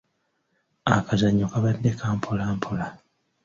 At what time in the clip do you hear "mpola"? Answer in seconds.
2.17-2.43, 2.57-2.85